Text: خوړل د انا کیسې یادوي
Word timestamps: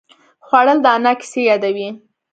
خوړل 0.45 0.77
د 0.83 0.87
انا 0.95 1.13
کیسې 1.19 1.41
یادوي 1.49 1.87